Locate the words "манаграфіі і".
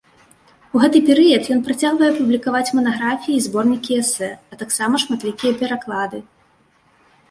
2.79-3.45